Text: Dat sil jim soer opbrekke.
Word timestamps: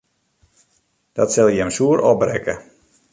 Dat 1.17 1.29
sil 1.33 1.49
jim 1.57 1.71
soer 1.77 1.99
opbrekke. 2.13 2.53